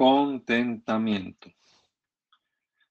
Contentamiento. 0.00 1.50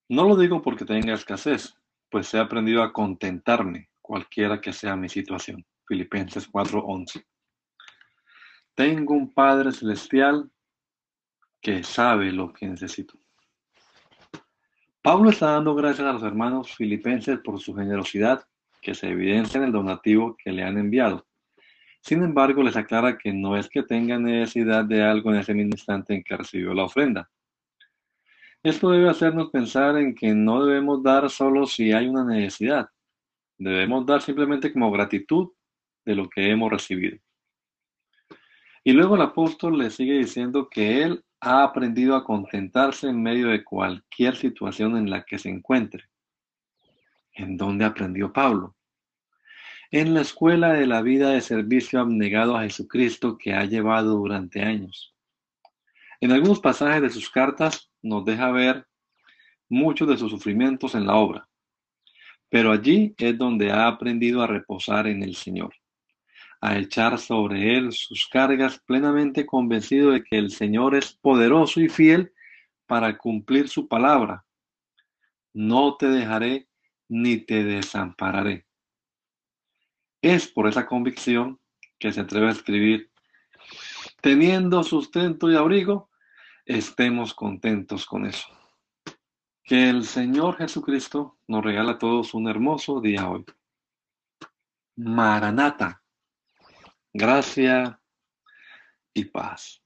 No 0.09 0.25
lo 0.25 0.37
digo 0.37 0.61
porque 0.61 0.85
tenga 0.85 1.15
escasez, 1.15 1.73
pues 2.07 2.31
he 2.35 2.39
aprendido 2.39 2.83
a 2.83 2.93
contentarme, 2.93 3.89
cualquiera 3.99 4.61
que 4.61 4.71
sea 4.71 4.95
mi 4.95 5.09
situación. 5.09 5.65
Filipenses 5.87 6.47
4:11. 6.47 7.25
Tengo 8.75 9.15
un 9.15 9.33
Padre 9.33 9.71
Celestial 9.71 10.51
que 11.59 11.81
sabe 11.83 12.31
lo 12.31 12.53
que 12.53 12.67
necesito. 12.67 13.19
Pablo 15.01 15.31
está 15.31 15.53
dando 15.53 15.73
gracias 15.73 16.07
a 16.07 16.13
los 16.13 16.21
hermanos 16.21 16.75
filipenses 16.75 17.39
por 17.39 17.59
su 17.59 17.73
generosidad 17.73 18.47
que 18.83 18.93
se 18.93 19.09
evidencia 19.09 19.57
en 19.57 19.63
el 19.63 19.71
donativo 19.71 20.37
que 20.37 20.51
le 20.51 20.61
han 20.61 20.77
enviado. 20.77 21.25
Sin 22.01 22.23
embargo, 22.23 22.63
les 22.63 22.75
aclara 22.75 23.17
que 23.17 23.33
no 23.33 23.57
es 23.57 23.69
que 23.69 23.83
tenga 23.83 24.17
necesidad 24.17 24.85
de 24.85 25.03
algo 25.03 25.31
en 25.31 25.39
ese 25.39 25.53
mismo 25.53 25.71
instante 25.73 26.13
en 26.13 26.23
que 26.23 26.37
recibió 26.37 26.73
la 26.73 26.85
ofrenda. 26.85 27.29
Esto 28.63 28.91
debe 28.91 29.09
hacernos 29.09 29.49
pensar 29.51 29.97
en 29.97 30.15
que 30.15 30.33
no 30.33 30.65
debemos 30.65 31.01
dar 31.01 31.29
solo 31.29 31.65
si 31.65 31.93
hay 31.93 32.07
una 32.07 32.25
necesidad. 32.25 32.89
Debemos 33.57 34.05
dar 34.05 34.21
simplemente 34.21 34.71
como 34.71 34.91
gratitud 34.91 35.49
de 36.05 36.15
lo 36.15 36.29
que 36.29 36.49
hemos 36.49 36.71
recibido. 36.71 37.17
Y 38.83 38.93
luego 38.93 39.15
el 39.15 39.21
apóstol 39.21 39.77
le 39.77 39.89
sigue 39.89 40.17
diciendo 40.17 40.69
que 40.69 41.03
él 41.03 41.23
ha 41.41 41.63
aprendido 41.63 42.15
a 42.15 42.23
contentarse 42.23 43.07
en 43.07 43.21
medio 43.21 43.47
de 43.47 43.63
cualquier 43.63 44.35
situación 44.35 44.97
en 44.97 45.09
la 45.09 45.23
que 45.23 45.37
se 45.37 45.49
encuentre. 45.49 46.05
¿En 47.33 47.55
dónde 47.55 47.85
aprendió 47.85 48.33
Pablo? 48.33 48.75
En 49.91 50.13
la 50.13 50.21
escuela 50.21 50.73
de 50.73 50.85
la 50.85 51.01
vida 51.01 51.31
de 51.31 51.41
servicio 51.41 51.99
abnegado 51.99 52.55
a 52.55 52.61
Jesucristo 52.61 53.37
que 53.37 53.53
ha 53.53 53.65
llevado 53.65 54.15
durante 54.17 54.61
años. 54.61 55.15
En 56.21 56.31
algunos 56.31 56.59
pasajes 56.59 57.01
de 57.01 57.09
sus 57.09 57.29
cartas 57.29 57.91
nos 58.01 58.23
deja 58.23 58.51
ver 58.51 58.85
muchos 59.67 60.07
de 60.07 60.17
sus 60.17 60.31
sufrimientos 60.31 60.93
en 60.93 61.07
la 61.07 61.15
obra, 61.15 61.49
pero 62.49 62.71
allí 62.71 63.15
es 63.17 63.37
donde 63.37 63.71
ha 63.71 63.87
aprendido 63.87 64.43
a 64.43 64.47
reposar 64.47 65.07
en 65.07 65.23
el 65.23 65.35
Señor, 65.35 65.73
a 66.61 66.77
echar 66.77 67.17
sobre 67.17 67.75
Él 67.75 67.91
sus 67.91 68.27
cargas 68.27 68.79
plenamente 68.85 69.45
convencido 69.45 70.11
de 70.11 70.23
que 70.23 70.37
el 70.37 70.51
Señor 70.51 70.95
es 70.95 71.13
poderoso 71.13 71.81
y 71.81 71.89
fiel 71.89 72.31
para 72.85 73.17
cumplir 73.17 73.69
su 73.69 73.87
palabra. 73.87 74.45
No 75.53 75.95
te 75.95 76.09
dejaré 76.09 76.67
ni 77.07 77.37
te 77.37 77.63
desampararé. 77.63 78.68
Es 80.21 80.47
por 80.47 80.67
esa 80.67 80.85
convicción 80.85 81.59
que 81.97 82.11
se 82.11 82.21
atreve 82.21 82.47
a 82.47 82.51
escribir, 82.51 83.11
teniendo 84.21 84.83
sustento 84.83 85.49
y 85.49 85.55
abrigo, 85.55 86.09
estemos 86.65 87.33
contentos 87.33 88.05
con 88.05 88.25
eso. 88.25 88.47
Que 89.63 89.89
el 89.89 90.03
Señor 90.05 90.57
Jesucristo 90.57 91.37
nos 91.47 91.63
regala 91.63 91.93
a 91.93 91.97
todos 91.97 92.33
un 92.33 92.47
hermoso 92.47 93.01
día 93.01 93.29
hoy. 93.29 93.45
Maranata, 94.95 96.01
gracia 97.13 98.01
y 99.13 99.25
paz. 99.25 99.81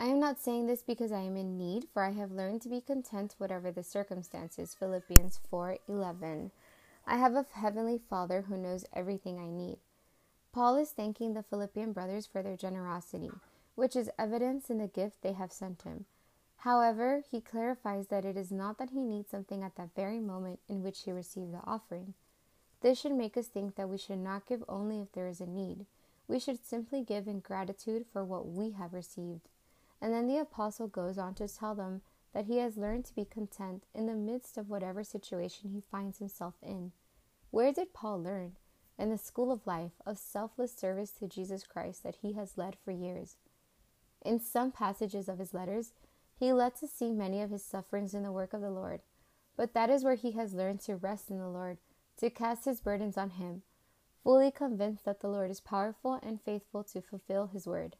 I 0.00 0.04
am 0.04 0.20
not 0.20 0.38
saying 0.38 0.68
this 0.68 0.84
because 0.84 1.10
I 1.10 1.22
am 1.22 1.36
in 1.36 1.58
need, 1.58 1.88
for 1.92 2.04
I 2.04 2.12
have 2.12 2.30
learned 2.30 2.62
to 2.62 2.68
be 2.68 2.80
content 2.80 3.34
whatever 3.38 3.72
the 3.72 3.82
circumstances. 3.82 4.72
Philippians 4.72 5.40
4:11. 5.50 6.52
I 7.04 7.16
have 7.16 7.34
a 7.34 7.44
heavenly 7.50 7.98
Father 7.98 8.42
who 8.42 8.56
knows 8.56 8.86
everything 8.92 9.40
I 9.40 9.50
need. 9.50 9.80
Paul 10.52 10.76
is 10.76 10.92
thanking 10.92 11.34
the 11.34 11.42
Philippian 11.42 11.92
brothers 11.92 12.28
for 12.28 12.44
their 12.44 12.56
generosity, 12.56 13.32
which 13.74 13.96
is 13.96 14.08
evidence 14.16 14.70
in 14.70 14.78
the 14.78 14.86
gift 14.86 15.20
they 15.22 15.32
have 15.32 15.50
sent 15.52 15.82
him. 15.82 16.04
However, 16.58 17.24
he 17.28 17.40
clarifies 17.40 18.06
that 18.06 18.24
it 18.24 18.36
is 18.36 18.52
not 18.52 18.78
that 18.78 18.90
he 18.90 19.02
needs 19.02 19.30
something 19.30 19.64
at 19.64 19.74
that 19.74 19.96
very 19.96 20.20
moment 20.20 20.60
in 20.68 20.84
which 20.84 21.02
he 21.02 21.10
received 21.10 21.52
the 21.52 21.64
offering. 21.66 22.14
This 22.82 23.00
should 23.00 23.14
make 23.14 23.36
us 23.36 23.48
think 23.48 23.74
that 23.74 23.88
we 23.88 23.98
should 23.98 24.20
not 24.20 24.46
give 24.46 24.62
only 24.68 25.00
if 25.00 25.10
there 25.10 25.26
is 25.26 25.40
a 25.40 25.46
need. 25.46 25.86
We 26.28 26.38
should 26.38 26.64
simply 26.64 27.02
give 27.02 27.26
in 27.26 27.40
gratitude 27.40 28.06
for 28.12 28.24
what 28.24 28.46
we 28.46 28.70
have 28.70 28.94
received. 28.94 29.48
And 30.00 30.12
then 30.12 30.26
the 30.26 30.38
apostle 30.38 30.86
goes 30.86 31.18
on 31.18 31.34
to 31.34 31.48
tell 31.48 31.74
them 31.74 32.02
that 32.34 32.46
he 32.46 32.58
has 32.58 32.76
learned 32.76 33.04
to 33.06 33.14
be 33.14 33.24
content 33.24 33.84
in 33.94 34.06
the 34.06 34.14
midst 34.14 34.56
of 34.56 34.68
whatever 34.68 35.02
situation 35.02 35.70
he 35.70 35.82
finds 35.90 36.18
himself 36.18 36.54
in. 36.62 36.92
Where 37.50 37.72
did 37.72 37.94
Paul 37.94 38.22
learn? 38.22 38.52
In 38.98 39.10
the 39.10 39.18
school 39.18 39.52
of 39.52 39.66
life 39.66 39.92
of 40.04 40.18
selfless 40.18 40.74
service 40.74 41.12
to 41.12 41.28
Jesus 41.28 41.64
Christ 41.64 42.02
that 42.02 42.16
he 42.22 42.34
has 42.34 42.58
led 42.58 42.76
for 42.84 42.90
years. 42.90 43.36
In 44.24 44.40
some 44.40 44.72
passages 44.72 45.28
of 45.28 45.38
his 45.38 45.54
letters, 45.54 45.92
he 46.38 46.52
lets 46.52 46.82
us 46.82 46.92
see 46.92 47.10
many 47.10 47.40
of 47.40 47.50
his 47.50 47.64
sufferings 47.64 48.14
in 48.14 48.22
the 48.22 48.32
work 48.32 48.52
of 48.52 48.60
the 48.60 48.70
Lord. 48.70 49.00
But 49.56 49.74
that 49.74 49.90
is 49.90 50.04
where 50.04 50.14
he 50.14 50.32
has 50.32 50.54
learned 50.54 50.80
to 50.82 50.96
rest 50.96 51.30
in 51.30 51.38
the 51.38 51.48
Lord, 51.48 51.78
to 52.18 52.30
cast 52.30 52.64
his 52.64 52.80
burdens 52.80 53.16
on 53.16 53.30
him, 53.30 53.62
fully 54.22 54.50
convinced 54.50 55.04
that 55.04 55.20
the 55.20 55.28
Lord 55.28 55.50
is 55.50 55.60
powerful 55.60 56.18
and 56.22 56.40
faithful 56.40 56.84
to 56.84 57.00
fulfill 57.00 57.46
his 57.46 57.66
word. 57.66 57.96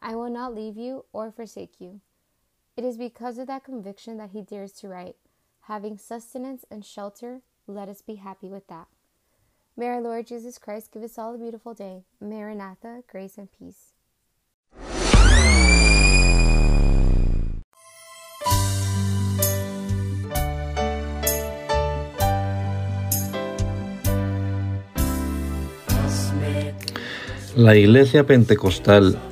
I 0.00 0.14
will 0.14 0.30
not 0.30 0.54
leave 0.54 0.76
you 0.76 1.04
or 1.12 1.30
forsake 1.30 1.80
you. 1.80 2.00
It 2.76 2.84
is 2.84 2.96
because 2.96 3.38
of 3.38 3.48
that 3.48 3.64
conviction 3.64 4.16
that 4.18 4.30
he 4.30 4.42
dares 4.42 4.72
to 4.74 4.88
write, 4.88 5.16
having 5.62 5.98
sustenance 5.98 6.64
and 6.70 6.84
shelter, 6.84 7.40
let 7.66 7.88
us 7.88 8.02
be 8.02 8.14
happy 8.14 8.48
with 8.48 8.68
that. 8.68 8.86
May 9.76 9.88
our 9.88 10.00
Lord 10.00 10.26
Jesus 10.26 10.58
Christ 10.58 10.92
give 10.92 11.02
us 11.02 11.18
all 11.18 11.34
a 11.34 11.38
beautiful 11.38 11.74
day. 11.74 12.04
Maranatha, 12.20 13.02
grace 13.10 13.38
and 13.38 13.48
peace. 13.50 13.92
La 27.56 27.74
Iglesia 27.74 28.22
Pentecostal 28.22 29.18